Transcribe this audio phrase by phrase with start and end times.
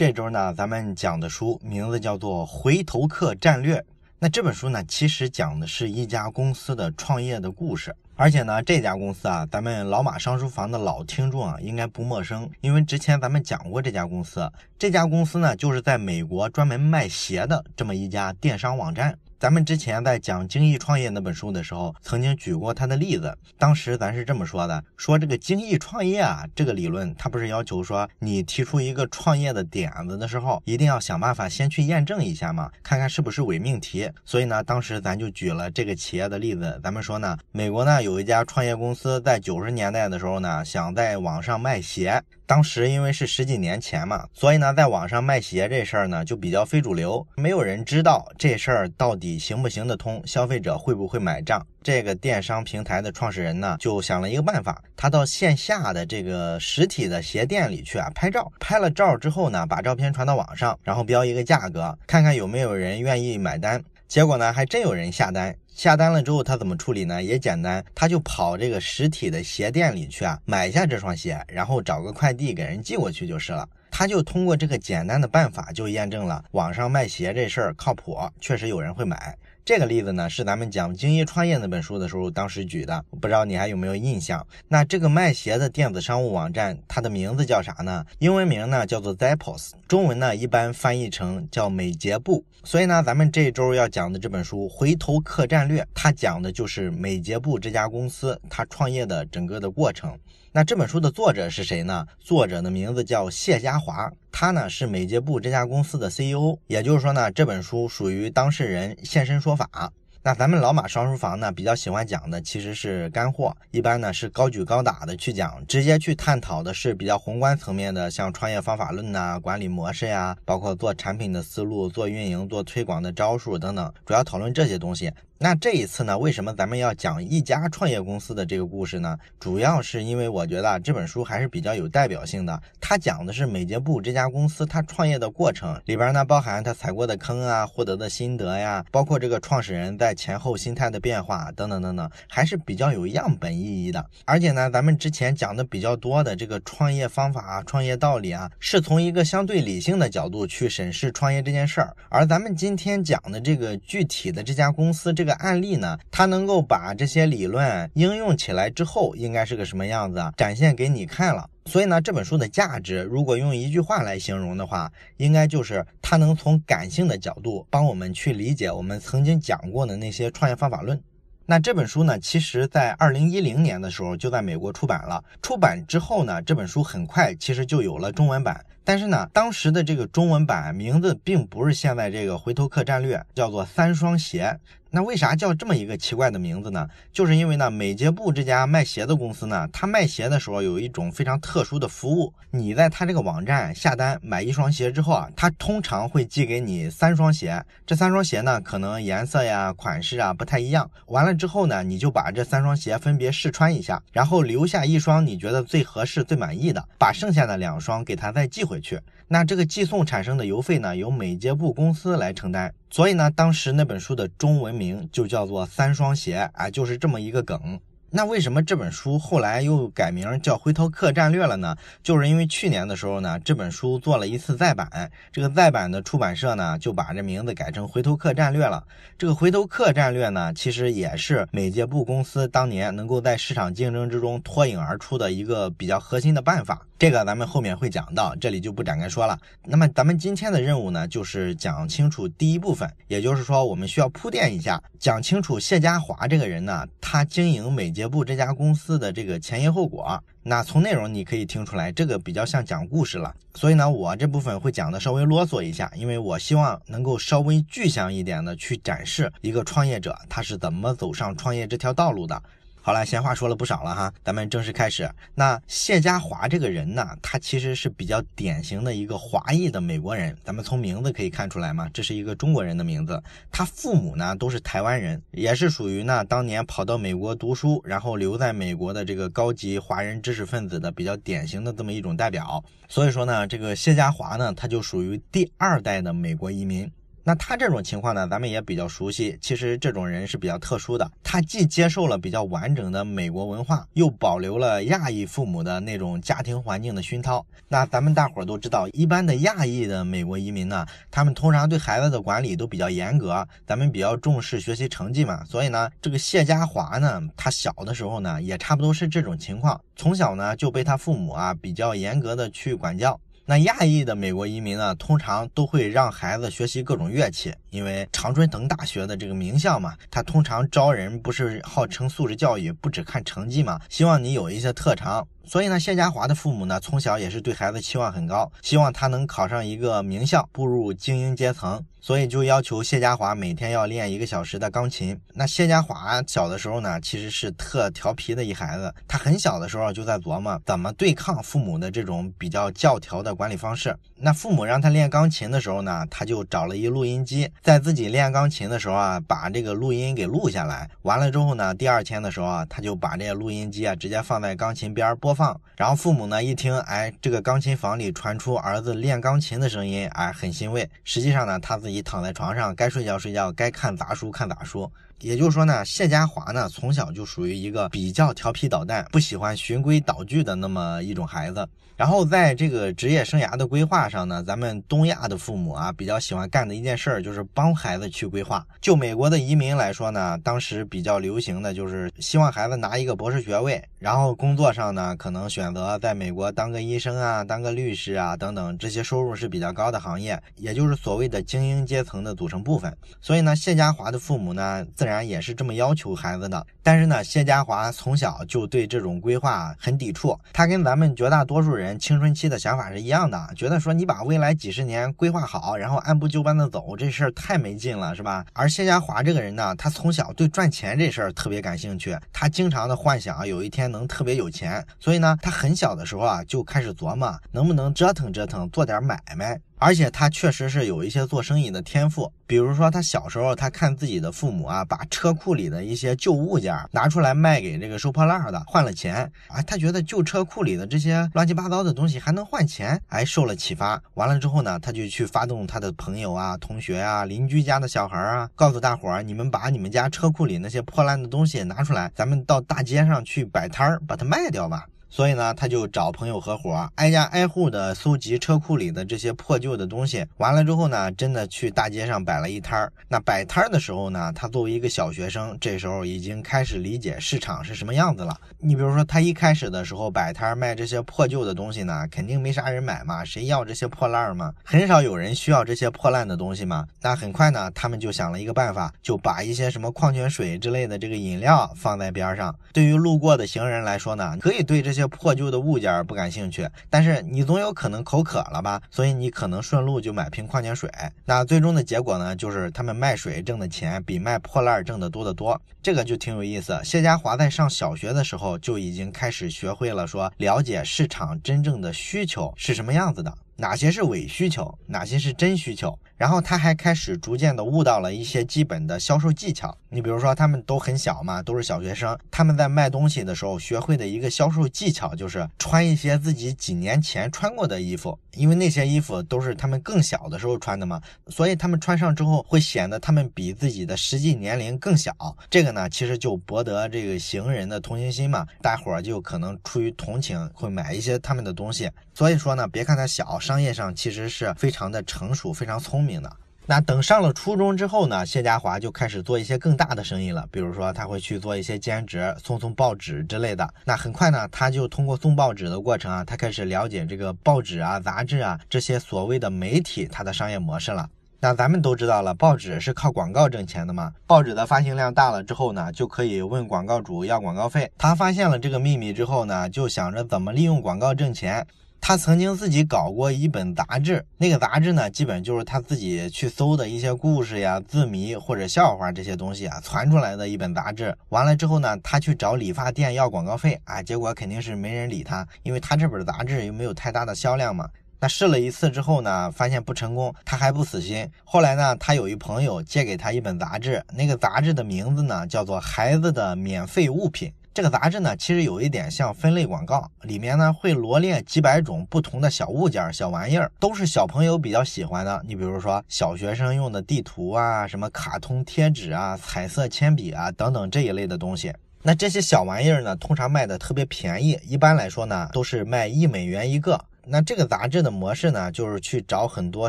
[0.00, 3.78] 这周呢，咱们讲的书名字叫做《回头客战略》。
[4.18, 7.94] 那这本书呢，其实讲的是一家公司的创业的故事。
[8.16, 14.50] 而且呢，这家公司啊，咱们老马上书房的老听众啊，应该不陌生，因为之前咱们讲过这家公司。
[14.78, 19.14] 这家公司呢，就是在美国专门卖鞋的这么一家电商网站。
[19.40, 23.34] 咱们之前在讲精益创业那本书的时候，曾经举过他的例子。
[23.56, 34.10] 当时咱是这么说的：说这个精益创业啊，这个理论，它不是要求说你提出一个创业的点子的时候，一定要想办法先去验证一下嘛，看看是不是伪命题。
[34.26, 36.78] 所以呢，当时咱就举了这个企业的例子。
[36.84, 42.22] 咱们说呢，美国呢有一家创业公司在九十年代的时候呢，想在网上卖鞋。
[42.50, 51.64] 当时因为是十几年前嘛，所以呢，在网上卖鞋这事儿呢就比较非主流，没有人知道这事儿到底行不行得通，消费者会不会买账。
[51.80, 63.80] 这个电商平台的创始人呢，就想了一个办法，他到线下的这个实体的鞋店里去啊拍照，拍了照之后呢，把照片传到网上，然后标一个价格，看看有没有人愿意买单。
[64.10, 65.54] 结果呢，还真有人下单。
[65.72, 67.22] 下单了之后，他怎么处理呢？
[67.22, 73.68] 也简单，他就跑这个实体的鞋店里去啊，买下这双鞋，然后找个快递给人寄过去就是了。
[73.88, 79.38] 他就通过这个简单的办法，就验证了网上卖鞋这事儿靠谱，确实有人会买。
[79.70, 84.44] 这个例子呢，是咱们讲精益创业那本书的时候当时举的，不知道你还有没有印象？
[84.66, 88.04] 那这个卖鞋的电子商务网站，它的名字叫啥呢？
[88.18, 92.44] 英文名呢叫做 Zappos，中文呢一般翻译成叫美捷布。
[92.64, 100.18] 所以呢，咱们这周要讲的这本书《回头客战略》，它讲的就是美捷布这家公司它创业的整个的过程。
[100.52, 102.04] 那这本书的作者是谁呢？
[102.18, 106.58] 作者的名字叫谢家华，他呢是美捷布这家公司的 CEO。
[106.66, 109.92] 也就是说呢，这本书属于当事人现身说法。
[110.24, 125.12] 那咱们老马双书房呢，比较喜欢讲的其实是干货，一般呢是高举高打的去讲，直接去探讨的是比较宏观层面的，像创业方法论呐、管理模式呀，包括做产品的思路、做运营、做推广的招数等等，主要讨论这些东西。
[125.42, 129.16] 那这一次呢，为什么咱们要讲一家创业公司的这个故事呢？
[129.38, 132.60] 主要是因为我觉得这本书还是比较有代表性的。
[132.78, 144.04] 它讲的是美捷布这家公司它创业的过程，里边呢包含它踩过的坑啊、获得的心得呀，包括这个创始人在前后心态的变化等等等等，还是比较有样本意义的。
[144.26, 151.96] 而且呢，咱们之前讲的比较多的这个创业方法啊、创业道理啊，是从一个相对理性的角度去审视创业这件事儿。
[152.10, 155.29] 而咱们今天讲的这个具体的这家公司这个。
[155.34, 161.48] 案例呢，它能够把这些理论应用起来之后，应该是个什么样子，展现给你看了。
[161.66, 171.00] 所以呢，这本书的价值，如果用一句话来形容的话，应该就是它能从感性的角度帮我们去理解我们曾经讲过的那些创业方法论。
[171.46, 175.22] 那这本书呢，其实在二零一零年的时候就在美国出版了。
[175.42, 178.64] 出版之后呢，这本书很快其实就有了中文版。
[178.84, 184.58] 但是呢，当时的这个中文版名字并不是现在这个回头客战略，叫做三双鞋。
[184.92, 186.88] 那为啥叫这么一个奇怪的名字呢？
[187.12, 192.32] 就是因为呢，美捷布这家卖鞋的公司呢，它卖鞋的时候有一种非常特殊的服务。
[192.50, 197.64] 你在它这个网站下单买一双鞋之后啊，它通常会寄给你三双鞋。
[197.86, 200.90] 这三双鞋呢，可能颜色呀、款式啊不太一样。
[201.06, 208.98] 完了之后呢，你就把这三双鞋分别试穿一下，然后留下一双你觉得最合适、最满意的，把剩下的两双给他再寄回去。
[209.28, 212.74] 那这个寄送产生的邮费呢，由美捷布公司来承担。
[212.90, 217.80] 所以呢，当时那本书的中文名就叫做《三双鞋》啊，就是这么一个梗。
[218.12, 221.76] 那为什么这本书后来又改名叫《回头客战略》了呢？
[222.02, 228.82] 就是因为去年的时候呢，这本书做了一次再版，这个再版的出版社呢就把这名字改成《回头客战略》了。
[229.16, 236.84] 这个《回头客战略》呢，其实也是美捷布公司当年能够在市场竞争之中脱颖而出的一个比较核心的办法。
[236.98, 239.38] 这个咱们后面会讲到，这里就不展开说了。
[239.64, 247.99] 那么咱们今天的任务呢，就是讲清楚第一部分，也就是说我们需要铺垫一下，讲清楚谢家华这个人呢，他经营美捷。
[248.00, 253.34] 捷布这家公司的这个前因后果，那从内容你可以听出来，这个比较像讲故事了。
[253.54, 262.42] 所以呢，我这部分会讲的稍微啰嗦一下，因为我希望能够稍微具象一点的去展示一个创业者他是怎么走上创业这条道路的。
[262.82, 265.08] 好了，闲话说了不少了哈，咱们正式开始。
[265.34, 270.34] 那谢家华这个人呢，他其实是比较典型的一个华裔的美国人。
[270.42, 273.22] 咱们从名字可以看出来嘛，这是一个中国人的名字。
[273.52, 282.64] 他父母呢都是台湾人，也是属于呢当年跑到美国读书，然后留在美国的这个高级华人知识分子的比较典型的这么一种代表。
[282.88, 286.90] 所以说呢，这个谢家华呢，他就属于第二代的美国移民。
[287.22, 289.38] 那他这种情况呢，咱们也比较熟悉。
[289.40, 297.44] 其实这种人是比较特殊的，他既接受了比较完整的美国文化，又保留了亚裔父母的那种家庭环境的熏陶。
[297.68, 305.44] 那咱们大伙都知道，一般的亚裔的美国移民呢，他们通常对孩子的管理都比较严格，咱们比较重视学习成绩嘛。
[305.44, 313.20] 所以呢，这个谢家华呢，他小的时候呢，也差不多是这种情况，从小呢就被他父母啊比较严格的去管教。
[313.50, 325.26] 那亚裔的美国移民呢，通常都会让孩子学习各种乐器，因为常春藤大学的这个名校嘛，它通常招人不是号称素质教育，不只看成绩嘛，希望你有一些特长。
[325.50, 331.84] 所以呢，谢家华的父母呢，从小也是对孩子期望很高，希望他能考上一个名校，步入精英阶层。
[332.02, 335.20] 所以就要求谢家华每天要练一个小时的钢琴。
[335.34, 338.94] 那谢家华小的时候呢，其实是特调皮的一孩子。
[339.06, 343.94] 他很小的时候就在琢磨怎么对抗父母的这种比较教条的管理方式。
[344.16, 350.88] 那父母让他练钢琴的时候呢，他就找了一录音机，在自己练钢琴的时候啊，把这个录音给录下来。
[351.02, 355.39] 完了之后呢，第二天的时候啊，他就把这个录音机啊直接放在钢琴边播放。
[355.40, 360.90] 放然后父母呢一听，哎，这个钢琴房里传出儿子练钢琴的声音，哎，很欣慰。
[361.02, 364.92] 实际上呢，他自己躺在床上，该睡觉睡觉，该看杂书看杂书。
[365.20, 371.66] 也就是说呢，谢家华呢从小就属于一个比较调皮捣蛋、不喜欢循规蹈矩的那么一种孩子。
[371.96, 378.66] 然后在这个职业生涯的规划上呢，咱们东亚的父母啊比较喜欢干的一件事儿就是帮孩子去规划。
[378.80, 392.96] 就美国的移民来说呢，当时比较流行的就是希望孩子拿一个博士学位，然后工作上呢可能选择在美国当个医生啊、当个律师啊等等这些收入是比较高的行业，也就是所谓的精英阶层的组成部分。
[393.20, 395.09] 所以呢，谢家华的父母呢自然。
[395.10, 400.38] 然也是这么要求孩子的，但是呢，谢家华从小就对这种规划很抵触。
[400.52, 408.44] 他跟咱们绝大多数人青春期的想法是一样的，觉得说你把未来几十年规划好，然后按部就班的走，这事儿太没劲了，是吧？
[408.54, 419.60] 而谢家华这个人呢，他从小对赚钱这事儿特别感兴趣，他经常的幻想有一天能特别有钱，所以呢，他很小的时候啊就开始琢磨能不能折腾折腾，做点买卖。
[419.80, 434.00] 而且他确实是有一些做生意的天赋，比如说他小时候，他看自己的父母啊，把车库里的一些旧物件拿出来卖给这个收破烂的，换了钱，啊，他觉得旧车库里的这些乱七八糟的东西还能换钱，哎，受了启发。
[434.14, 444.84] 完了之后呢，他就去发动他的朋友啊、同学啊、邻居家的小孩啊，告诉大伙儿，你们把你们家车库里那些破烂的东西拿出来，咱们到大街上去摆摊儿，把它卖掉吧。
[445.10, 450.24] 所以呢，他就找朋友合伙，挨家挨户的搜集车库里的这些破旧的东西。
[450.36, 452.92] 完了之后呢，真的去大街上摆了一摊儿。
[453.08, 458.40] 那摆摊儿的时候呢，他作为一个小学生，这时候已经开始理解市场是什么样子了。
[458.60, 464.52] 你比如说，他一开始的时候摆摊卖这些破旧的东西呢，肯定没啥人买嘛，谁要这些破烂儿嘛？
[464.62, 466.86] 很少有人需要这些破烂的东西嘛。
[467.02, 472.54] 那很快呢，他们就想了一个办法，就把一些什么矿泉水之类的这个饮料放在边上。
[472.72, 474.99] 对于路过的行人来说呢，可以对这些。
[475.00, 478.80] 些破旧的物件不感兴趣，但是你总有可能口渴了吧？
[478.90, 480.90] 所以你可能顺路就买瓶矿泉水。
[481.24, 485.60] 那最终的结果呢，就是他们卖水挣的钱比卖破烂挣的多得多。
[485.82, 486.78] 这个就挺有意思。
[486.84, 493.32] 谢家华在上小学的时候就已经开始学会了说了解市场真正的需求是什么样子的。
[493.56, 495.98] 哪些是伪需求，哪些是真需求？
[496.16, 499.76] 然后他还开始逐渐的悟到了一些基本的销售技巧。
[499.90, 515.12] 你比如说，他们都很小嘛，都是小学生，他们在卖东西的时候学会的一个销售技巧就是穿一些自己几年前穿过的衣服，因为那些衣服都是他们更小的时候穿的嘛，所以他们穿上之后会显得他们比自己的实际年龄更小。
[515.50, 521.90] 这个呢，其实就博得这个行人的同情心嘛，大伙儿就可能出于同情会买一些他们的东西。
[522.14, 523.40] 所以说呢，别看他小。
[523.40, 526.30] 商业上其实是非常的成熟、非常聪明的。
[526.70, 530.46] 那等上了初中之后呢，谢家华就开始做一些更大的生意了。
[530.52, 533.68] 比如说，他会去做一些兼职，送送报纸之类的。
[533.84, 541.08] 那很快呢，他就通过送报纸的过程啊，他开始了解这个报纸啊、杂志啊这些所谓的媒体它的商业模式了。
[541.40, 544.12] 那咱们都知道了，报纸是靠广告挣钱的嘛。
[544.24, 547.90] 报纸的发行量大了之后呢，就可以问广告主要广告费。
[547.98, 551.66] 他发现了这个秘密之后呢，就想着怎么利用广告挣钱。
[552.00, 561.16] 他曾经自己搞过一本杂志，那个杂志呢，基本就是他自己去搜的一些故事呀、字谜或者笑话这些东西啊，传出来的一本杂志。
[561.28, 567.88] 完了之后呢，他去找理发店要广告费啊，结果肯定是没人理他，因为他这本杂志又没有太大的销量嘛。
[568.22, 571.30] 那试了一次之后呢，发现不成功，他还不死心。
[571.44, 577.48] 后来呢，他有一朋友借给他一本杂志，那个杂志的名字呢叫做《孩子的免费物品》。
[577.72, 585.40] 这个杂志呢，其实有一点像分类广告，里面呢会罗列几百种不同的小物件、小玩意儿，都是小朋友比较喜欢的。
[585.46, 591.72] 你比如说小学生用的地图啊，什么卡通贴纸啊、彩色铅笔啊等等这一类的东西。
[592.02, 597.04] 那这些小玩意儿呢，通常卖的特别便宜，一般来说呢都是卖一美元一个。
[597.32, 599.88] 那这个杂志的模式呢，就是去找很多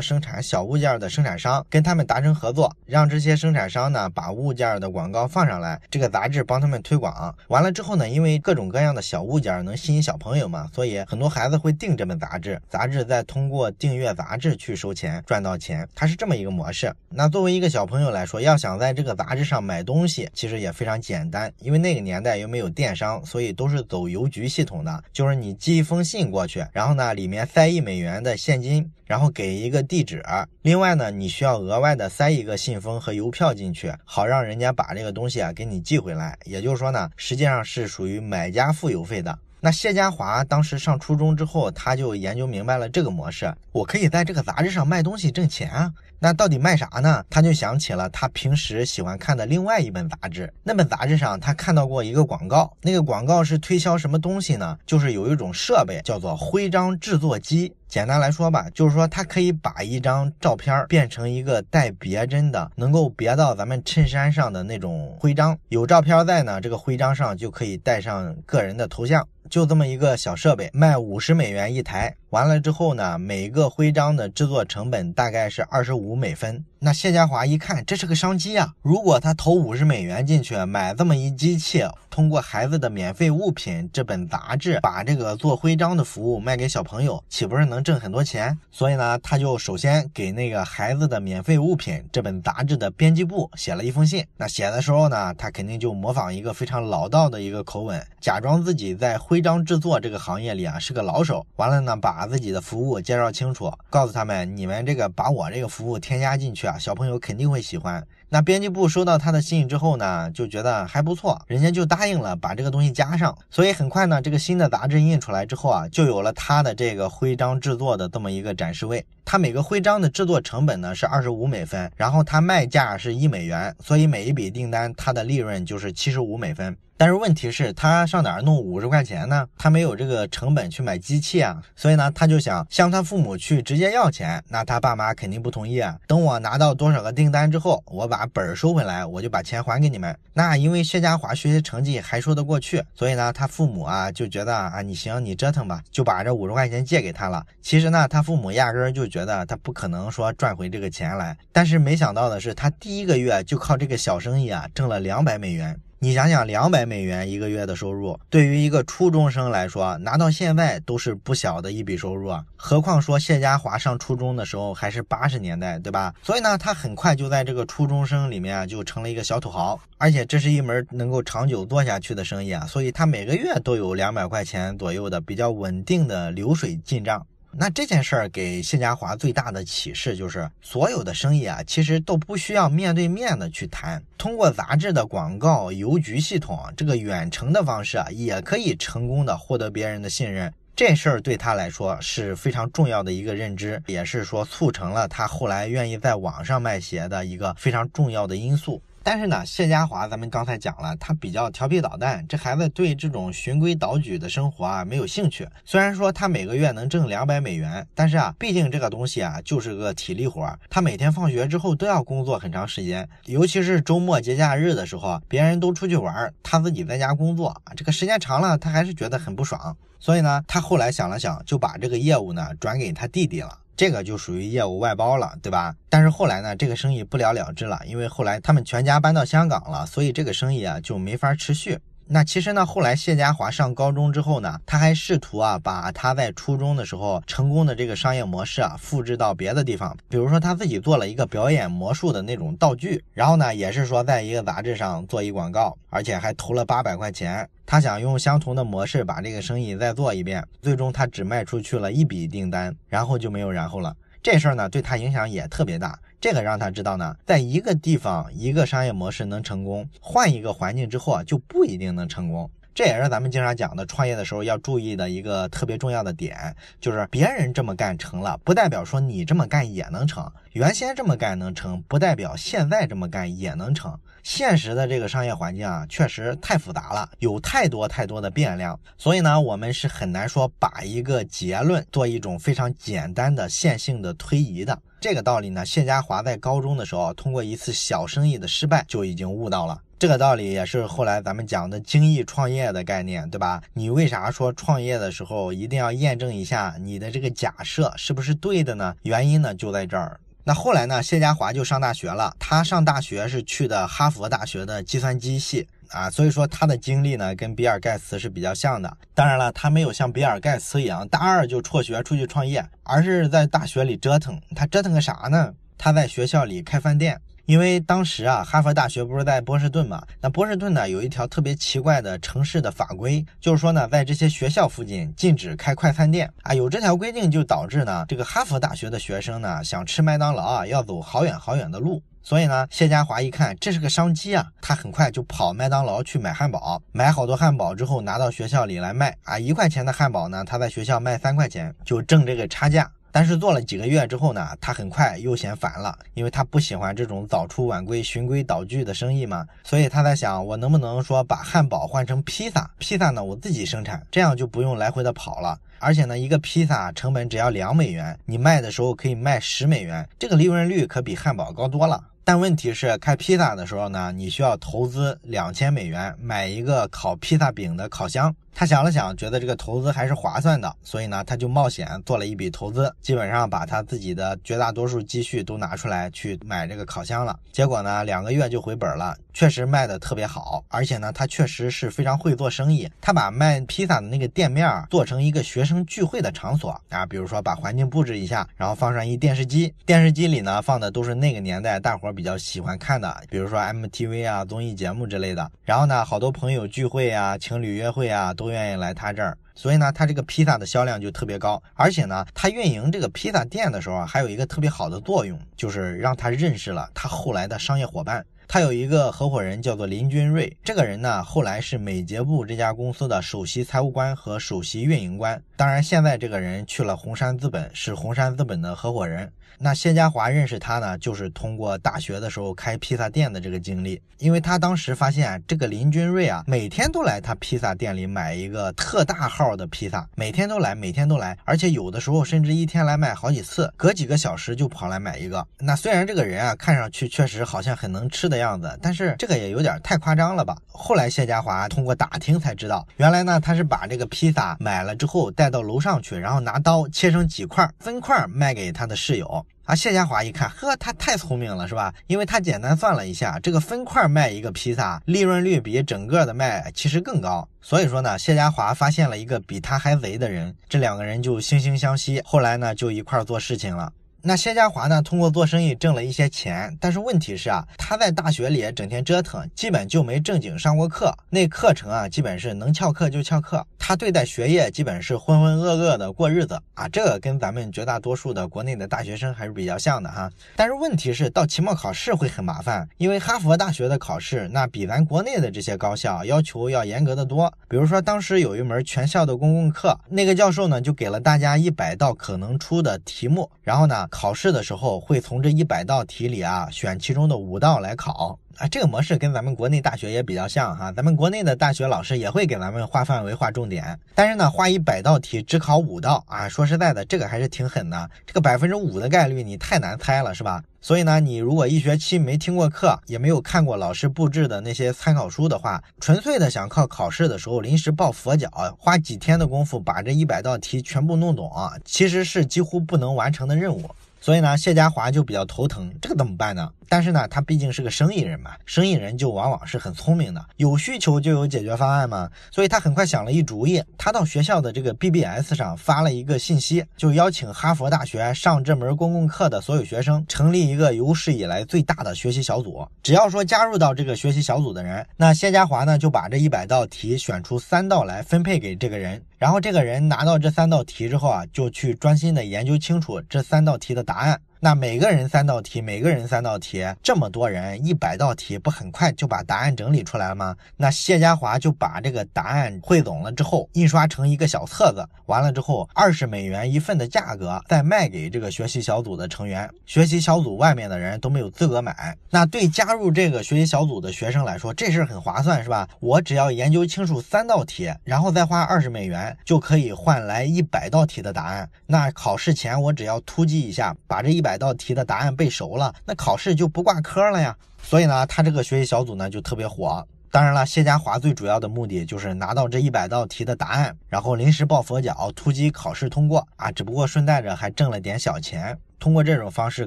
[0.00, 7.34] 生产小物件的生产商，跟他们达成合作，让这些生产商呢把物件的广告放上来，这个杂志帮他们推广。
[7.48, 16.94] 完了之后呢，因为各种各样的小物件能吸引小朋友嘛，所以很多孩子会订这本杂志，杂志再通过订阅杂志去收钱，赚到钱，它是这么一个模式。
[17.08, 27.34] 那作为一个小朋友来说，要想在这个杂志上买东西，其实也非常简单，因为那个年代又没有电商，所以都是走邮局系统的，就是你寄一封信过去，然后呢里里。
[27.34, 30.22] 面塞一美元的现金，然后给一个地址。
[30.60, 36.36] 另外呢，你需要额外的塞一个信封和邮票进去，好让人家把这个东西啊给你寄回来。
[36.44, 39.38] 也就是说呢，实际上是属于买家付邮费的。
[39.60, 45.90] 那谢家华当时上初中之后，他就研究明白了这个模式，我可以在这个杂志上卖东西挣钱啊。
[46.24, 47.24] 那到底卖啥呢？
[47.28, 50.52] 他就想起了他平时喜欢看的另外一本杂志。
[50.62, 54.78] 那本杂志上他看到过一个广告，那个广告是推销什么东西呢？
[54.86, 57.74] 就是有一种设备叫做徽章制作机。
[57.88, 65.58] 简单来说吧，就是说它可以把一张照片变成一个带别针的，能够别到咱们衬衫上的那种徽章。
[65.68, 69.26] 有照片在呢，这个徽章上就可以带上个人的头像。
[69.50, 72.14] 就这么一个小设备，卖五十美元一台。
[72.30, 76.62] 完了之后呢，每个徽章的制作成本大概是二十五五美分。
[76.84, 78.74] 那谢家华一看，这是个商机啊！
[78.82, 88.58] 如果他投五十美元进去买这么一机器，通过孩子的免费物品这本杂志，把这个做徽章的服务卖给小朋友，岂不是能挣很多钱？
[88.72, 94.26] 所以呢，他就首先给那个孩子的免费物品这本杂志的编辑部写了一封信。
[94.36, 101.46] 那写的时候呢，他肯定就模仿一个非常老道的一个口吻，假装自己在徽章制作这个行业里啊是个老手。
[101.54, 106.78] 完了呢，把自己的服务介绍清楚，告诉他们，你们这个把我这个服务添加进去啊。
[106.78, 108.04] 小朋友肯定会喜欢。
[108.28, 113.36] 那编辑部收到他的信之后呢，就觉得还不错，人家就答应了把这个东西加上。
[113.50, 119.04] 所以很快呢，这个新的杂志印出来之后啊，就有了他的这个徽章制作的这么一个展示位。
[119.24, 126.74] 他每个徽章的制作成本呢是二十五美分，然后他卖价是一美元，所以每一笔订单他的利润就是七十五美分。
[127.02, 129.44] 但是问题是，他上哪儿弄五十块钱呢？
[129.58, 134.40] 他没有这个成本去买机器啊，所以呢，他就想向他父母去直接要钱。
[134.48, 135.98] 那他爸妈肯定不同意啊。
[136.06, 140.16] 等我拿到多少个订单之后，我把本儿收回来，我就把钱还给你们。
[140.32, 147.44] 那因为薛家华学习成绩还说得过去，所以呢，他父母啊就觉得啊，你行，你折腾吧，就把这五十块钱借给他了。
[147.60, 151.36] 其实呢，他父母压根儿就觉得他不可能说赚回这个钱来。
[151.50, 155.76] 但是没想到的是，他第一个月就靠这个小生意啊，挣了两百美元。
[156.04, 162.44] 你想想，两百美元一个月的收入，对于一个初中生来说，拿到现在都是不小的一笔收入啊。
[162.56, 166.12] 何况说谢家华上初中的时候还是八十年代，对吧？
[166.20, 172.66] 所以呢，他很快就在这个初中生里面就成了一个小土豪，而且这是一门能够长久做下去的生意啊。
[172.66, 177.24] 所以他每个月都有两百块钱左右的比较稳定的流水进账。
[177.54, 190.50] 那这件事儿给谢家华最大的启示就是，所有的生意啊，其实都不需要面对面的去谈，通过杂志的广告、邮局系统这个远程的方式啊，也可以成功的获得别人的信任。
[190.74, 198.80] 这事儿对他来说是非常重要的一个认知，也是说促成了他后来愿意在网上卖鞋的一个非常重要的因素。
[199.04, 205.48] 但是呢，谢家华，咱们刚才讲了，他比较调皮捣蛋，这孩子对这种循规蹈矩的生活啊没有兴趣。
[205.64, 219.76] 虽然说他每个月能挣两百美元，但是啊，毕竟这个东西啊就是个体力活，他每天放学之后都要工作很长时间，尤其是周末节假日的时候，别人都出去玩，他自己在家工作，这个时间长了，他还是觉得很不爽。
[219.98, 223.58] 所以呢，他后来想了想，就把这个业务呢转给他弟弟了。
[223.76, 225.74] 这个就属于业务外包了，对吧？
[225.88, 231.78] 但是后来呢，这个生意不了了之了，因为后来他们全家搬到香港了，所以这个生意啊就没法持续。
[232.08, 247.48] 那其实呢，后来谢家华上高中之后呢，他还试图啊把他在初中的时候成功的这个商业模式啊复制到别的地方，比如说他自己做了一个表演魔术的那种道具，然后呢也是说在一个杂志上做一广告，而且还投了八百块钱。
[247.72, 253.96] 他想用相同的模式把这个生意再做一遍，最终他只卖出去了一笔订单，然后就没有然后了。
[254.22, 255.98] 这事儿呢对他影响也特别大。
[256.20, 262.50] 这个让他知道呢，在一个地方一个商业模式能成功，换一个环境之后啊就不一定能成功。
[262.74, 273.98] 这也是咱们经常讲的创业的时候要注意的一个特别重要的点，就是别人这么干成了，不代表说你这么干也能成；原先这么干能成，不代表现在这么干也能成。
[274.22, 284.78] 现实的这个商业环境啊，确实太复杂了，有太多太多的变量，所以呢，我们是很难说把一个结论做一种非常简单的线性的推移的。
[285.00, 289.80] 这个道理呢，谢家华在高中的时候通过一次小生意的失败就已经悟到了。
[289.98, 293.62] 这个道理也是后来咱们讲的精益创业的概念，对吧？
[293.72, 298.94] 你为啥说创业的时候一定要验证一下你的这个假设是不是对的呢？
[299.02, 300.18] 原因呢就在这儿。
[300.44, 301.00] 那后来呢？
[301.00, 302.34] 谢家华就上大学了。
[302.38, 308.96] 他上大学是去的哈佛大学的计算机系啊，所以说他的经历呢跟比尔盖茨是比较像的。
[309.14, 314.40] 当然了，他没有像比尔盖茨一样大二就辍学出去创业，而是在大学里折腾。
[314.56, 315.54] 他折腾个啥呢？
[315.78, 317.20] 他在学校里开饭店。
[317.52, 320.02] 因为当时啊，哈佛大学不是在波士顿嘛？
[320.22, 326.54] 那波士顿呢，有一条特别奇怪的城市的法规，就是说呢，在这些学校附近禁止开快餐店啊。
[326.54, 332.02] 有这条规定，就导致呢，这个哈佛大学的学生呢，想吃麦当劳啊，要走好远好远的路。
[332.22, 339.38] 所以呢，谢家华一看这是个商机啊，他很快就跑麦当劳去买汉堡，买好多汉堡之后拿到学校里来卖啊。
[339.38, 342.90] 一块钱的汉堡呢，他在学校卖三块钱，就挣这个差价。
[343.12, 349.46] 但是做了几个月之后呢，他很快又嫌烦了，因为他不喜欢这种早出晚归、循规蹈矩的生意嘛。
[349.62, 352.68] 所以他在想，我能不能说把汉堡换成披萨？
[352.78, 355.58] 披萨呢，我自己生产，这样就不用来回的跑了。
[355.78, 362.02] 而且呢，一个披萨成本只要两美元，你卖的时候可以卖十美元，这个利润率可比汉堡高多了。
[362.24, 368.34] 但问题是，开披萨的时候呢，你需要投资两千美元买一个烤披萨饼的烤箱。
[368.54, 377.36] 他想了想，觉得这个投资还是划算的，所以呢，他就冒险做了一笔投资，基本上把他自己的绝大多数积蓄都拿出来去买这个烤箱了。
[377.50, 382.88] 结果呢，两个月就回本了，确实卖的特别好，而且呢，他确实是非常会做生意。
[383.00, 395.50] 他把卖披萨的那个店面做成一个学生聚会的场所啊，比如说把环境布置一下，然后放上一电视机，电视机里呢放的都是那个年代大伙比较喜欢看的，比如说 MTV 啊综艺节目之类的。
[395.64, 398.34] 然后呢，好多朋友聚会啊，情侣约会啊。
[398.42, 401.62] 都愿意来他这儿，所以呢，他这个披萨的销量就特别高。
[401.74, 408.24] 而且呢，他运营这个披萨店的时候，还有一个特别好的作用，就是让他认识了他后来的商业伙伴。
[408.48, 415.40] 他有一个合伙人叫做林君瑞，这个人呢，后来是美捷部这家公司的首席财务官和首席运营官。
[415.56, 419.32] 当然，现在这个人去了红杉资本，是红杉资本的合伙人。
[419.64, 424.02] 那谢家华认识他呢，就是通过大学的时候开披萨店的这个经历。
[424.18, 435.46] 因为他当时发现这个林君瑞啊，每天都来他披萨店里买一个特大号的披萨，每天都来，每天都来，而且有的时候甚至一天来买好几次，隔几个小时就跑来买一个。
[435.60, 440.56] 那虽然这个人啊，看上去确实好像很能吃的样子，但是这个也有点太夸张了吧？
[440.72, 449.44] 后来谢家华通过打听才知道，原来呢他是把这个披萨买了之后带到楼上去，然后拿刀切成几块，分块卖给他的室友。
[449.64, 451.94] 啊，谢家华一看，呵，他太聪明了，是吧？
[452.08, 457.48] 因为他简单算了一下，这个分块卖一个披萨，利润率比整个的卖其实更高。
[457.60, 463.92] 所以说呢，谢家华发现了一个比他还贼的人，这两个人就惺惺相惜，后来呢就一块做事情了。
[464.24, 471.12] 那谢家华呢，通过做生意挣了一些钱，但是问题是啊，他在大学里整天折腾，基本就没正经上过课。
[471.28, 473.66] 那课程啊，基本是能翘课就翘课。
[473.76, 480.30] 他对待学业基本是浑浑噩噩的过日子啊，这个跟咱们绝大多数的国内的大学生还是比较像的哈。
[480.54, 487.52] 但是问题是，到期末考试会很麻烦，因为哈佛大学的考试那比咱国内的这些高校要求要严格的多。
[487.68, 494.06] 比如说当时有一门全校的公共课，那个教授呢就给了大家一百道可能出的题目，然后呢。
[494.12, 500.92] 考试的时候会从这一百道题里啊选其中的五道来考啊，这个模式跟咱们国内大学也比较像哈。
[500.92, 508.10] 咱们国内的大学老师也会给咱们划范围、划重点，但是呢，划一百道题只考五道啊，说实在的，这个还是挺狠的。
[508.26, 510.62] 这个百分之五的概率你太难猜了，是吧？
[510.82, 523.90] 所以呢，你如果一学期没听过课，也没有看过老师布置的那些参考书的话，纯粹的想靠考试的时候临时抱佛脚，花几天的功夫把这一百道题全部弄懂啊，其实是几乎不能完成的任务。
[524.22, 526.70] 所以呢，谢家华就比较头疼，这个怎么办呢？
[526.92, 532.28] 但是呢，他毕竟是个生意人嘛，生意人就往往是很聪明的，有需求就有解决方案嘛。
[532.50, 542.86] 所以他很快想了一主意，他到学校的这个 BBS 上发了一个信息，就邀请哈佛大学上这门公共课的所有学生成立一个有史以来最大的学习小组。
[543.02, 554.38] 只要说加入到这个学习小组的人，那谢家华呢就把这一百道题选出三道来分配给这个人，然后这个人拿到这三道题之后啊，就去专心的研究清楚这三道题的答案。
[554.64, 560.54] 那每个人三道题，每个人三道题，这么多人一百道题，不很快就把答案整理出来了吗？
[560.76, 572.16] 那谢家华就把这个答案汇总了之后，印刷成一个小册子，完了之后二十美元一份的价格再卖给这个学习小组的成员，学习小组外面的人都没有资格买。
[572.30, 575.88] 那对加入这个学习小组的学生来说，这事很划算，是吧？
[575.98, 581.68] 我只要研究清楚三道题，然后再花二十美元，就可以换来一百道题的答案。
[581.84, 584.51] 那考试前我只要突击一下，把这一百。
[584.52, 587.56] 百道题的答案背熟了，那考试就不挂科了呀。
[587.82, 590.06] 所以呢，他这个学习小组呢就特别火。
[590.30, 596.70] 当然了，谢家华最主要的目的就是拿到这一百道题的答案，然后临时抱佛脚，突击考试通过啊。
[596.70, 598.78] 只不过顺带着还挣了点小钱。
[598.98, 599.86] 通过这种方式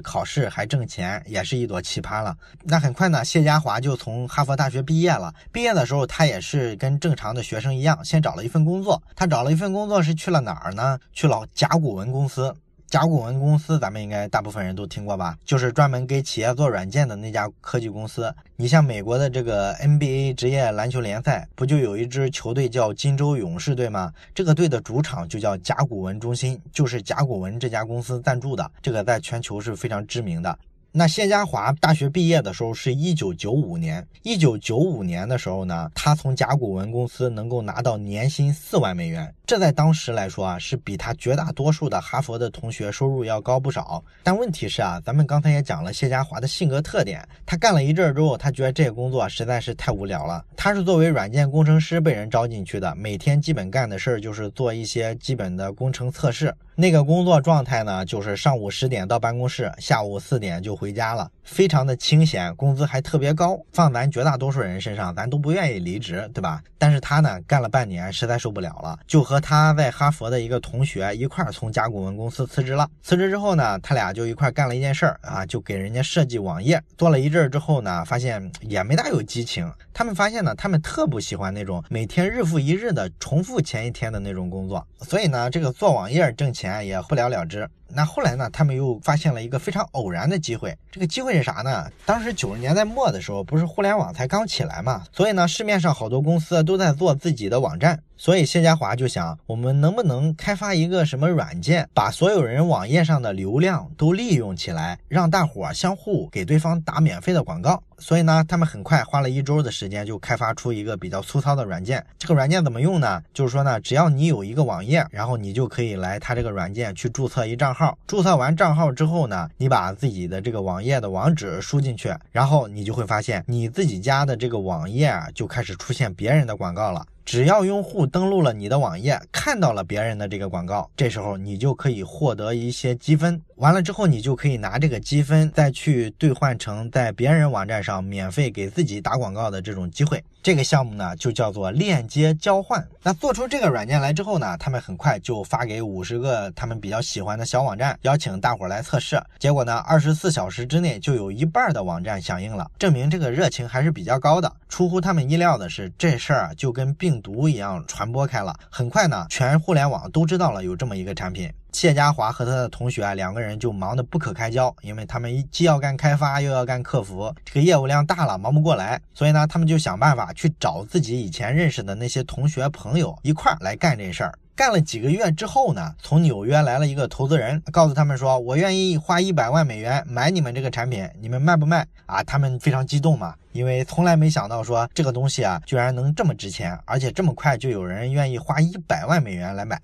[0.00, 2.36] 考试还挣钱，也是一朵奇葩了。
[2.64, 5.32] 那很快呢，谢家华就从哈佛大学毕业了。
[5.52, 9.00] 毕业的时候，他也是跟正常的学生一样，先找了一份工作。
[9.14, 10.98] 他找了一份工作是去了哪儿呢？
[11.12, 12.54] 去了甲骨文公司。
[12.88, 15.36] 甲骨文公司，咱们应该大部分人都听过吧？
[15.44, 18.32] 就是专门给企业做软件的那家科技公司。
[18.54, 24.12] 你像美国的这个 NBA 职业篮球联赛，不就有一支球队叫金州勇士队吗？
[24.32, 28.70] 这个队的主场就叫甲骨文中心，就是甲骨文这家公司赞助的。
[28.80, 30.56] 这个在全球是非常知名的。
[30.98, 44.02] 那谢家华大学毕业的时候是一九九五年，一九九五年的时候呢，他从甲骨文公司能够拿到年薪四万美元，这在当时来说啊，是比他绝大多数的哈佛的同学收入要高不少。
[44.22, 50.42] 但问题是啊，咱们刚才也讲了谢家华的性格特点，他干了一阵之后，他觉得这个工作实在是太无聊了。
[50.56, 56.54] 他是作为软件工程师被人招进去的，每天基本干的事儿就是做一些基本的工程测试。
[56.78, 63.58] 那个工作状态呢，就是上午十点到办公室，下午四点就回家了，非常的清闲，工资还特别高。
[63.72, 66.62] 放咱绝大多数人身上，咱都不愿意离职，对吧？
[66.76, 72.86] 但是他呢，干了半年，实在受不了了，就和他在哈佛的一个同学一块儿从甲骨文公司辞职了。
[73.02, 76.78] 辞职之后呢，他俩就一块干了一件事儿啊，就给人家设计网页。
[76.98, 79.66] 做了一阵儿之后呢，发现也没大有激情。
[79.94, 84.86] 他们发现呢，他们特不喜欢那种每天日复一日的重复前一天的那种工作。
[85.00, 86.65] 所以呢，这个做网页挣钱。
[86.82, 87.68] 也不了了之。
[87.88, 88.50] 那后来呢？
[88.52, 90.76] 他们又发现了一个非常偶然的机会。
[90.90, 91.88] 这个机会是啥呢？
[92.04, 98.02] 当时九十年代末的时候，不是互联网才刚起来嘛，所以呢，市面上好多公司都在做自己的网站。
[98.16, 107.82] 所以谢家华就想，我们能不能开发一个什么软件，把所有人网页上的流量都利用起来，让大伙儿相互给对方打免费的广告。
[107.98, 112.04] 所以呢，他们很快花了一周的时间就开发出一个比较粗糙的软件。
[112.18, 113.22] 这个软件怎么用呢？
[113.32, 117.96] 就是说呢，只要你有一个网页，然后你就可以来他这个软件去注册一账号。
[118.06, 127.04] 注册完账号之后呢，你把自己的这个网页的网址输进去，然后你就会发现你自己家的这个网页啊就开始出现别人的广告了。
[127.26, 133.42] 只要用户登录了你的网页，看到了别人的这个广告，这时候你就可以获得一些积分。
[133.56, 140.22] 完了之后，你就可以拿这个积分再去兑换成在别人网站上免费给自己打广告的这种机会。
[140.46, 142.86] 这个项目呢，就叫做链接交换。
[143.02, 149.20] 那做出这个软件来之后呢，他们很快就发给五十个他们比较喜欢的小网站，邀请大伙来测试。
[149.40, 154.52] 结果呢，二十四小时之内就有一半的网站响应了，证明这个热情还是比较高的。
[154.68, 158.54] 出乎他们意料的是，这事儿就跟病毒一样传播开了。
[158.70, 161.52] 很快呢，全互联网都知道了有这么一个产品。
[161.72, 169.00] 谢家华和他的同学啊，两个人就忙得不可开交，因为他们既要干开发，又要干客服，这个业务量大了，忙不过来。
[169.12, 174.38] 所以呢，他们就想办法去找自己以前认识的那些同学朋友一块儿来干这事儿。
[174.54, 189.78] 干了几个月之后呢，从纽约来了一个投资人，告诉他们说：“我愿意花一百万美元买你们这个产品，你们卖不卖？”啊，他们非常激动嘛，因为从来没想到说这个东西啊，居然能这么值钱，而且这么快就有人愿意花一百万美元来买。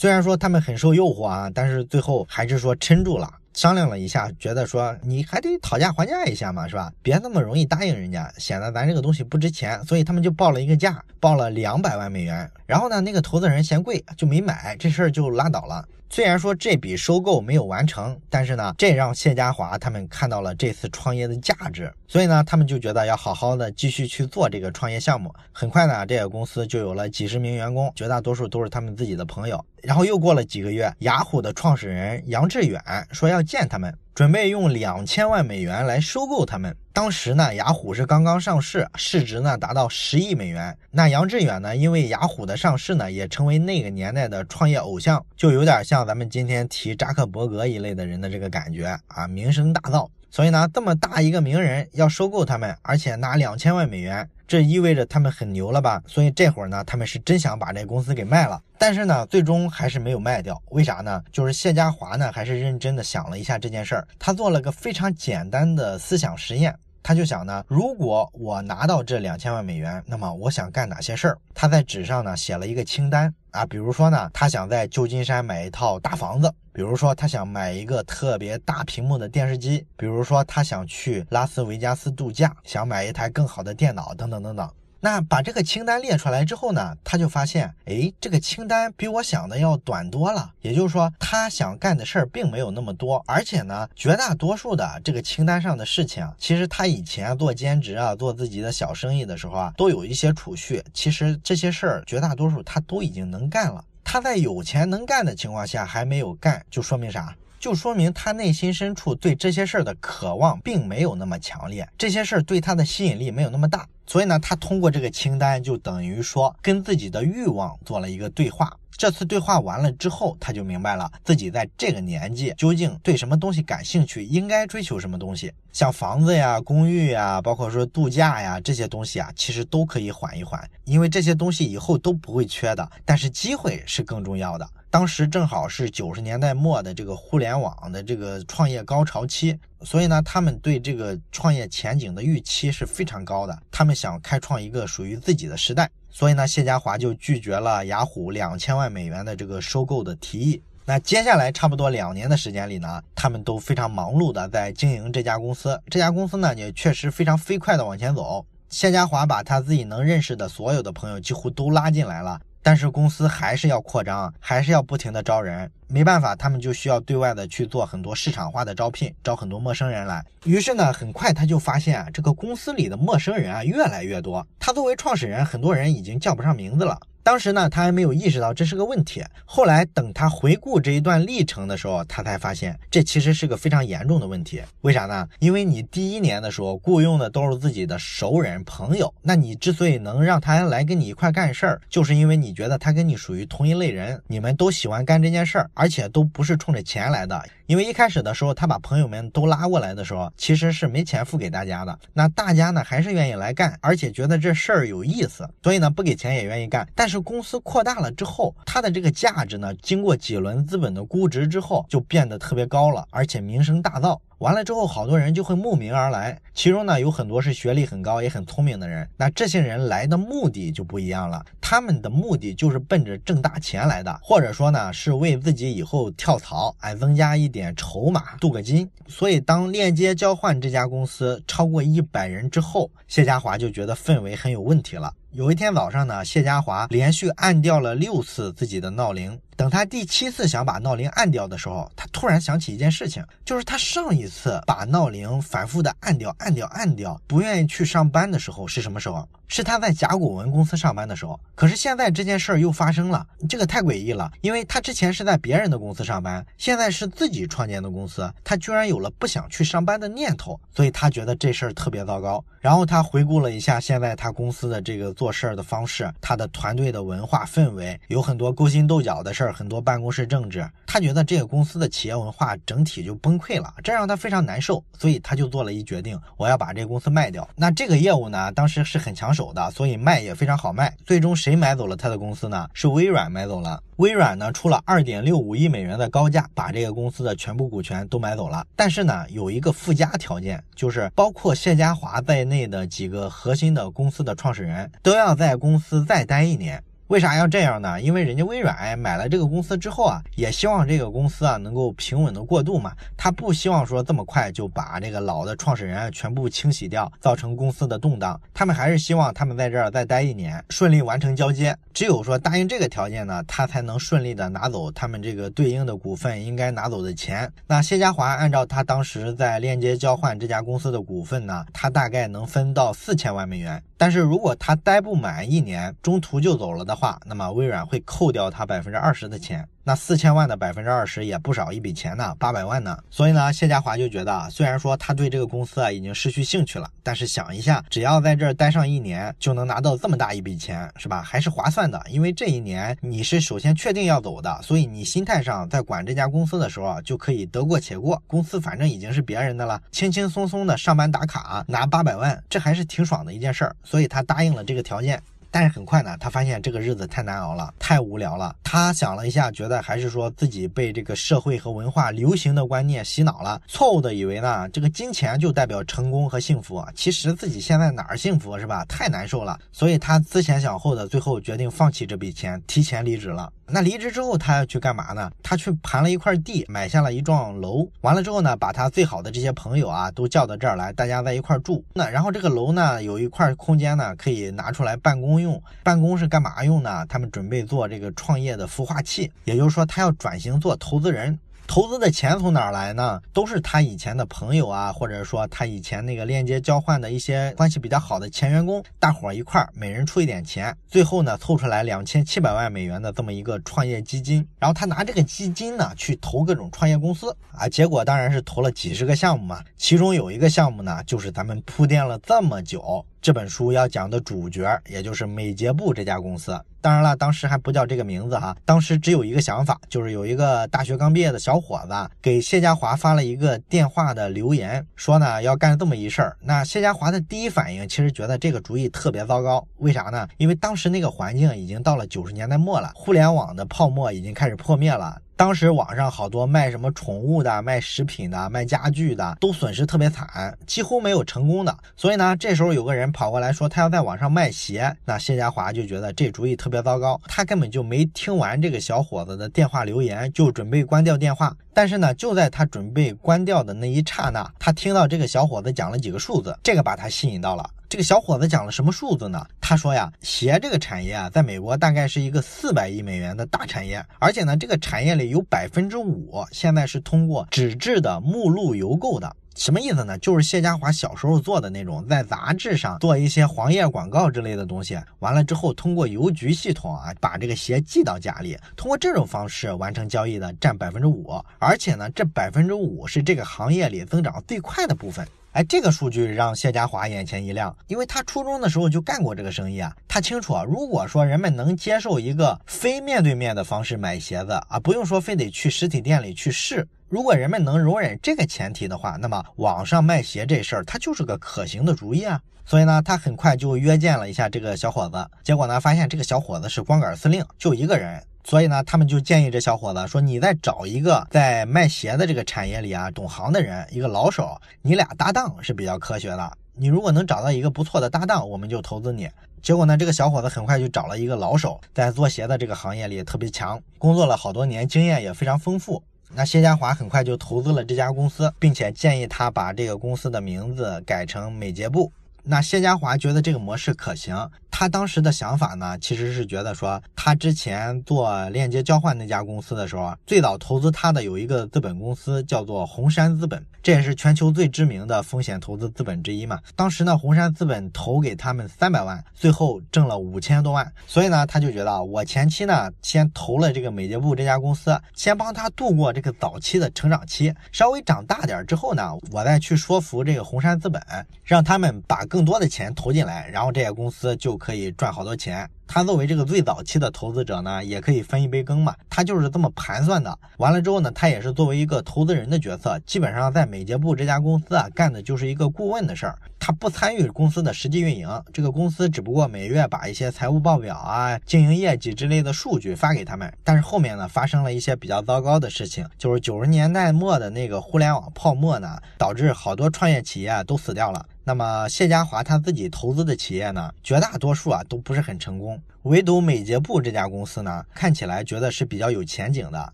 [0.00, 6.90] 虽然说他们很受诱惑啊，但是最后还是说撑住了，商量了一下，觉得说你还得讨价还价一下嘛，是吧？
[7.02, 9.78] 别那么容易答应人家，显得咱这个东西不值钱。
[9.84, 12.50] 所以他们就报了一个价，报了两百万美元。
[12.64, 15.86] 然后呢，那个投资人嫌贵，就没买，这事儿就拉倒了。
[16.12, 25.32] 虽然说这笔收购没有完成，但是呢，这让谢家华他们看到了这次创业的价值，所以呢，他们就觉得要好好的继续去做这个创业项目。
[25.52, 29.64] 很快呢，这个公司就有了几十名员工，绝大多数都是他们自己的朋友。
[29.82, 33.96] 然后又过了几个月，雅虎的创始人杨致远说要见他们。
[34.14, 36.76] 准备用两千万美元来收购他们。
[36.92, 40.76] 当时呢，雅虎是刚刚上市，市值呢达到十亿美元。
[40.90, 50.08] 那杨致远呢，因为雅虎的上市呢，也成为那个年代的创业偶像，就有点像咱们今天提扎克伯格一类的人的这个感觉啊，名声大噪。
[50.30, 54.28] 所以呢，这么大一个名人要收购他们，而且拿两千万美元。
[54.50, 56.02] 这意味着他们很牛了吧？
[56.08, 58.60] 所以这会儿呢，他们是真想把这公司给卖了。
[58.76, 60.60] 但是呢，最终还是没有卖掉。
[60.70, 61.22] 为啥呢？
[61.30, 66.76] 就是谢家华呢，还是认真的想了一下这件事儿，他做了个非常简单的思想实验。
[67.00, 71.38] 他就想呢，如果我拿到这两千万美元，那么我想干哪些事儿？
[71.54, 84.70] 他在纸上呢写了一个清单啊，比如说呢，他想在旧金山买一套大房子，比如说他想买一个特别大屏幕的电视机，比如说他想去拉斯维加斯度假，想买一台更好的电脑，等等等等。
[85.02, 90.52] 那把这个清单列出来之后呢，他就发现，哎，这个清单比我想的要短多了。
[90.60, 100.84] 也就是说，他想干的事儿并没有那么多，而且呢，绝大多数的这个清单上的事情，其实他以前做兼职啊，做自己的小生意的时候啊，都有一些储蓄。
[100.92, 103.84] 其实这些事儿绝大多数他都已经能干了。
[104.04, 107.34] 他在有钱能干的情况下还没有干，就说明啥？
[107.60, 113.86] 就说明他内心深处对这些事儿的渴望并没有那么强烈，这些事儿对他的吸引力没有那么大。
[114.06, 118.74] 所以呢，他通过这个清单，就等于说跟自己的欲望做了一个对话。
[119.00, 125.50] 这次对话完了之后，他就明白了自己在这个年纪究竟对什么东西感兴趣，应该追求什么东西。
[125.72, 132.86] 像房子呀、公寓呀，包括说度假呀这些东西啊，其实都可以缓一缓，因为这些东西以后都不会缺的。
[133.06, 134.68] 但是机会是更重要的。
[134.90, 143.62] 当时正好是九十年代末的这个互联网的这个创业高潮期，所以呢，他们对这个创业前景的预期是非常高的。
[143.70, 150.62] 他们想开创一个属于自己的时代，所以呢，谢家华就拒绝了雅虎两千万美元的这个收购的提议。
[150.84, 155.80] 那接下来差不多两年的时间里呢，他们都非常忙碌的在经营这家公司。
[155.88, 158.44] 这家公司呢，也确实非常飞快的往前走。
[158.68, 162.40] 谢家华把他自己能认识的所有的朋友几乎都拉进来了。
[162.62, 170.24] 但是公司还是要扩张，还是要不停的招人，没办法，他们就需要对外的去做很多市场化的招聘，招很多陌生人来。
[170.44, 174.46] 于是呢，很快他就发现啊，这个公司里的陌生人啊越来越多。
[174.58, 176.98] 他作为创始人，很多人已经叫不上名字了。
[177.22, 179.22] 当时呢，他还没有意识到这是个问题。
[179.44, 184.62] 后来等他回顾这一段历程的时候，他才发现这其实是个非常严重的问题。
[184.80, 185.28] 为啥呢？
[185.38, 197.42] 因为你第一年的时候雇佣的都是自己的熟人朋友，那你之所以能让他来跟你一块干事儿，就是因为你觉得他跟你属于同一类人，你们都喜欢干这件事儿，而且都不是冲着钱来的。
[197.66, 201.96] 因为一开始的时候，他把朋友们都拉过来的时候，其实是没钱付给大家的。
[202.12, 206.86] 那大家呢，还是愿意来干，而且觉得这事儿有意思，所以呢，不给钱也愿意干。
[206.96, 214.16] 但是公司扩大了之后，它的这个价值呢，经过几轮资本的估值之后，就变得特别高了，而且名声大噪。
[214.40, 219.06] 完了之后，好多人就会慕名而来，其中呢有很多是学历很高也很聪明的人。
[219.18, 228.88] 那这些人来的目的就不一样了，他们的目的就是奔着挣大钱来的，或者说呢是为自己以后跳槽，哎，增加一点筹码，镀个金。
[229.06, 235.12] 所以当链接交换这家公司超过一百人之后，谢家华就觉得氛围很有问题了。
[235.32, 239.38] 有一天早上呢，谢家华连续按掉了六次自己的闹铃。
[239.60, 249.28] 等他第七次想把闹铃按掉的时候，他突然想起一件事情，就是他上一次把闹铃反复的按掉、按掉、按掉，不愿意去上班的时候是什么时候？
[249.52, 251.38] 是他在甲骨文公司上班的时候。
[251.56, 262.42] 可是现在这件事儿又发生了，这个太诡异了，因为他之前是在别人的公司上班，现在是自己创建的公司，他居然有了不想去上班的念头，所以他觉得这事儿特别糟糕。
[262.60, 269.49] 然后他回顾了一下现在他公司的这个做事儿的方式，他的团队的文化氛围，有很多勾心斗角的事儿。
[269.52, 277.48] 很多办公室政治，他觉得这个公司的企业文化整体就崩溃了，这让他非常难受，所以他就做了一决定，我要把这个公司卖掉。
[277.56, 280.94] 那这个业务呢，当时是很抢手的，所以卖也非常好卖。
[281.04, 282.68] 最终谁买走了他的公司呢？
[282.74, 283.82] 是微软买走了。
[283.96, 288.66] 微软呢出了二点六五亿美元的高价，把这个公司的全部股权都买走了。
[288.74, 296.82] 但是呢，有一个附加条件，就是包括谢家华在内的几个核心的公司的创始人都要在公司再待一年。
[297.10, 298.00] 为啥要这样呢？
[298.00, 302.92] 因为人家微软买了这个公司之后啊，也希望这个公司啊能够平稳的过渡嘛。
[303.16, 308.40] 他不希望说这么快就把这个老的创始人全部清洗掉，造成公司的动荡。
[308.54, 311.76] 他们还是希望他们在这儿再待一年，顺利完成交接。
[311.92, 317.52] 只有说答应这个条件呢，他才能顺利的拿走他们这个对应的股份应该拿走的钱。
[317.66, 323.82] 那谢家华按照他当时在链接交换这家公司的股份呢，他大概能分到四千万美元。
[324.00, 329.68] 但是如果他待不满一年，中途就走了的话，那么微软会扣掉他百分之二十的钱。
[329.82, 332.98] 那四千万的百分之二十也不少一笔钱呢，八百万呢。
[333.10, 341.22] 所以呢，谢家华就觉得，虽然说他对这个公司啊已经失去兴趣了，但是想一下，只要在这儿待上一年，就能拿到这么大一笔钱，是吧？
[341.22, 342.00] 还是划算的。
[342.10, 348.22] 因为这一年你是首先确定要走的，所以你心态上在管这家公司的时候啊，就可以得过且过。
[348.26, 353.74] 公司反正已经是别人的了，轻轻松松的上班打卡拿八百万，这还是挺爽的一件事儿。
[353.82, 355.20] 所以他答应了这个条件。
[355.50, 358.54] 但是很快呢，他发现这个日子太难熬了，太无聊了。
[358.62, 366.84] 他想了一下，觉得还是说自己被这个社会和文化流行的观念洗脑了，错误的以为呢，这个金钱就代表成功和幸福。
[366.94, 368.84] 其实自己现在哪儿幸福是吧？
[368.86, 369.58] 太难受了。
[369.72, 373.52] 所以他思前想后的，最后决定放弃这笔钱，提前离职了。
[373.72, 375.30] 那离职之后，他要去干嘛呢？
[375.42, 377.88] 他去盘了一块地，买下了一幢楼。
[378.00, 381.84] 完了之后呢，把他最好的这些朋友啊，都叫到这儿来，大家在一块住。
[381.94, 385.62] 那然后这个楼呢，有一块空间呢，可以拿出来办公用。
[385.84, 387.06] 办公是干嘛用呢？
[387.06, 391.38] 他们准备做这个创业的孵化器，也就是说，他要转型做投资人。
[391.70, 393.22] 投资的钱从哪儿来呢？
[393.32, 404.44] 都是他以前的朋友啊，或者说他以前那个链接交换的一些关系比较好的前员工，大伙儿一块儿，每人出一点钱，最后呢凑出来两千七百万美元的这么一个创业基金。
[404.58, 409.62] 然后他拿这个基金呢去投各种创业公司啊，结果当然是投了几十个项目嘛。
[409.76, 413.06] 其中有一个项目呢，就是咱们铺垫了这么久。
[413.22, 416.58] 这本书要讲的主角，也就是美捷布这家公司。
[416.80, 426.36] 当然了，当时还不叫这个名字哈，当时只有一个想法，就是有一个大学刚毕业的小伙子给谢家华发了一个电话的留言，说呢要干这么一事儿。
[426.40, 430.26] 那谢家华的第一反应其实觉得这个主意特别糟糕，为啥呢？
[430.38, 435.20] 因为当时那个环境已经到了九十年代末了，互联网的泡沫已经开始破灭了。
[435.40, 441.74] 当时网上好多卖什么宠物的、卖食品的、卖家具的，都损失特别惨，几乎没有成功的。
[441.96, 451.56] 所以呢，这时候有个人跑过来说他要在网上卖鞋，那谢家华就觉得这主意特别糟糕，他根本就没听完这个小伙子的电话留言，就准备关掉电话。
[451.72, 457.66] 但是呢，就在他准备关掉的那一刹那，他听到这个小伙子讲了几个数字，这个把他吸引到了。
[457.90, 459.44] 这个小伙子讲了什么数字呢？
[459.60, 469.34] 他说呀，鞋这个产业啊，在美国大概是一个四百亿美元的大产业，而且呢，这个产业里有百分之五现在是通过纸质的目录邮购的。
[469.56, 470.16] 什么意思呢？
[470.18, 485.26] 就是谢家华小时候做的那种，在杂志上做一些黄页广告之类的东西，完了之后通过邮局系统啊，把这个鞋寄到家里，通过这种方式完成交易的占百分之五，而且呢，这百分之五是这个行业里增长最快的部分。
[485.52, 496.86] 哎，这个数据让谢家华眼前一亮，因为他初中的时候就干过这个生意啊，他清楚啊，如果说人们能接受一个非面对面的方式买鞋子啊，不用说非得去实体店里去试。
[497.08, 502.40] 如果人们能容忍这个前提的话，那么网上卖鞋这事儿，它就是个可行的主意啊。
[502.64, 508.22] 所以呢，他很快就约见了一下这个小伙子，结果呢，发现这个小伙子是光杆司令，就一个人。
[508.44, 516.52] 所以呢，他们就建议这小伙子说：“你再找一个在卖鞋的这个产业里啊懂行的人，一个老手，你俩搭档是比较科学的。
[516.74, 519.28] 你如果能找到一个不错的搭档，我们就投资你。”
[519.62, 526.02] 结果呢，这个小伙子很快就找了一个老手，在做鞋的这个行业里特别强，工作了好多年，经验也非常丰富。
[526.32, 532.10] 那谢家华很快就投资了这家公司，并且建议他把这个公司的名字改成美捷布。
[532.44, 534.50] 那谢家华觉得这个模式可行。
[534.72, 546.58] 他当时的想法呢，其实是觉得说，他之前做链接交换那家公司的时候，最早投资他的有一个资本公司叫做红杉资本，这也是全球最知名的风险投资资本之一嘛。
[546.76, 561.02] 当时呢，红杉资本投给他们三百万，最后挣了五千多万，所以呢，他就觉得我前期呢，先投了这个美捷布这家公司，先帮他度过这个早期的成长期，稍微长大点之后呢，我再去说服这个红杉资本，
[561.42, 564.70] 让他们把更多的钱投进来，然后这些公司就可。
[564.70, 565.68] 以赚好多钱。
[565.92, 568.94] 他作为这个最早期的投资者呢，也可以分一杯羹嘛。
[569.08, 570.38] 他就是这么盘算的。
[570.58, 576.38] 完了之后呢，他也是作为一个投资人的角色，基本上在美捷布这家公司啊，干的就是一个顾问的事儿。
[576.60, 583.52] 他不参与公司的实际运营，这个公司只不过每月把一些财务报表啊、经营业绩之类的数据发给他们。
[583.64, 591.26] 但是后面呢，发生了一些比较糟糕的事情，就是九十年代末的那个互联网泡沫呢，导致好多创业企业都死掉了。
[591.42, 595.80] 那么谢家华他自己投资的企业呢，绝大多数啊都不是很成功。
[596.04, 599.92] 唯独美捷布这家公司呢，看起来觉得是比较有前景的。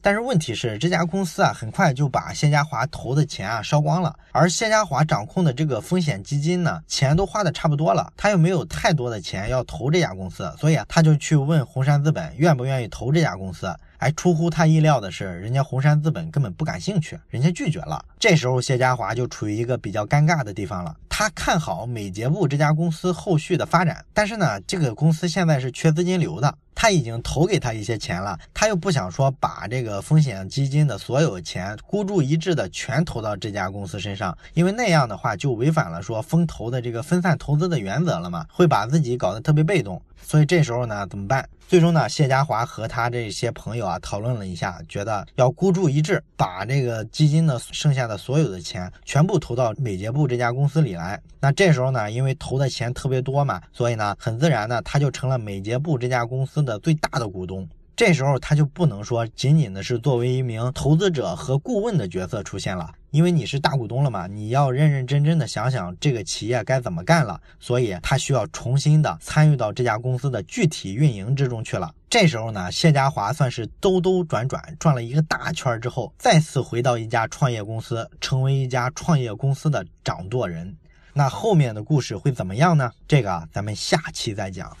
[0.00, 4.16] 但是问题是，这家公司啊，很快就把谢家华投的钱啊烧光了。
[4.32, 13.72] 而谢家华掌控的这个风险基金呢，钱都花的差不多了，他又没有太多的钱要投这家公司，所以啊，他就去问红杉资本愿不愿意投这家公司。
[14.04, 18.04] 还出乎他意料的是，人家红杉资本根本不感兴趣，人家拒绝了。
[18.18, 20.94] 这时候谢家华就处于一个比较尴尬的地方了。
[21.08, 26.54] 他看好美捷布这家公司后续的发展，但是呢，这个公司现在是缺资金流的。
[26.74, 40.00] 他已经投给他一些钱了，他又不想说把这个风险基金的所有钱孤注一掷的全投到这家公司身上，因为那样的话就违反了说风投的这个分散投资的原则了嘛，会把自己搞得特别被动。
[40.26, 41.46] 所以这时候呢，怎么办？
[41.68, 51.20] 最终呢，谢家华和他这些朋友啊讨论了一下，觉得要孤注一掷，把这个基金的剩下的所有的钱全部投到美捷部这家公司里来。
[51.40, 57.68] 那这时候呢，因为投的钱特别多嘛，所以呢，很自然呢他就成了美捷部这家公司的最大的股东。
[57.96, 71.94] 这时候他就不能说仅仅的是作为一名投资者和顾问的角色出现了，因为你是大股东了嘛，你要认认真真的想想这个企业该怎么干了，所以他需要重新的参与到这家公司的具体运营之中去了。
[72.10, 80.76] 这时候呢，谢家华算是兜兜转转转了一个大圈之后，再次回到一家创业公司，成为一家创业公司的掌舵人。
[81.12, 82.90] 那后面的故事会怎么样呢？
[83.06, 84.76] 这个咱们下期再讲。